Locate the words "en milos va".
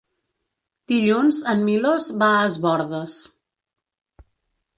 1.53-2.31